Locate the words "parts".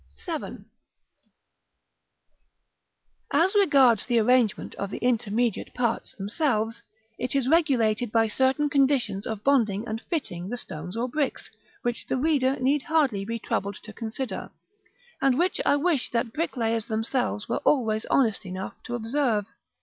5.75-6.15